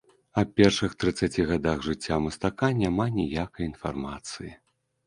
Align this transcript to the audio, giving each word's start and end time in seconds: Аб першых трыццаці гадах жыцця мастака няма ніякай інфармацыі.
Аб 0.41 0.53
першых 0.61 0.95
трыццаці 1.03 1.45
гадах 1.51 1.85
жыцця 1.89 2.15
мастака 2.25 2.73
няма 2.83 3.05
ніякай 3.21 3.71
інфармацыі. 3.73 4.51